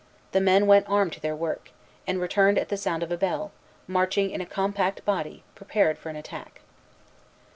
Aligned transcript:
The 0.31 0.41
men 0.41 0.65
went 0.65 0.89
armed 0.89 1.13
to 1.13 1.19
their 1.19 1.35
work, 1.35 1.69
and 2.07 2.19
returned 2.19 2.57
at 2.57 2.69
the 2.69 2.75
sound 2.75 3.03
of 3.03 3.11
a 3.11 3.17
bell, 3.17 3.51
marching 3.85 4.31
in 4.31 4.41
a 4.41 4.47
compact 4.47 5.05
body, 5.05 5.43
prepared 5.53 5.99
for 5.99 6.09
an 6.09 6.15
attack. 6.15 6.61